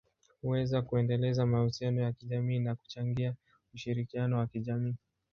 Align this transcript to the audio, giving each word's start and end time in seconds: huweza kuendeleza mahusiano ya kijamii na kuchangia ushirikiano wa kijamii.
huweza 0.41 0.81
kuendeleza 0.81 1.45
mahusiano 1.45 2.01
ya 2.01 2.11
kijamii 2.13 2.59
na 2.59 2.75
kuchangia 2.75 3.35
ushirikiano 3.73 4.37
wa 4.37 4.47
kijamii. 4.47 4.95